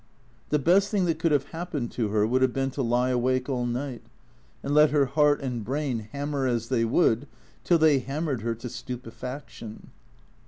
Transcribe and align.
The 0.49 0.57
best 0.57 0.89
thing 0.89 1.05
that 1.05 1.19
could 1.19 1.31
have 1.31 1.49
happened 1.51 1.91
to 1.91 2.07
her 2.07 2.25
would 2.25 2.41
have 2.41 2.53
been 2.53 2.71
to 2.71 2.81
lie 2.81 3.11
awake 3.11 3.47
all 3.47 3.67
night, 3.67 4.01
and 4.63 4.73
let 4.73 4.89
her 4.89 5.05
heart 5.05 5.41
and 5.41 5.63
brain 5.63 6.09
ham 6.11 6.31
mer 6.31 6.47
as 6.47 6.69
they 6.69 6.83
would, 6.83 7.27
till 7.63 7.77
they 7.77 7.99
hammered 7.99 8.41
her 8.41 8.55
to 8.55 8.67
stupefaction. 8.67 9.91